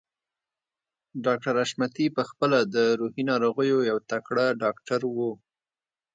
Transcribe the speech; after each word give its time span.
ډاکټر 1.25 1.53
حشمتي 1.61 2.05
په 2.15 2.21
خپله 2.29 2.59
د 2.75 2.75
روحي 2.99 3.23
ناروغيو 3.31 3.79
يو 3.89 3.97
تکړه 4.11 4.45
ډاکټر 4.63 5.01
و. 5.15 5.17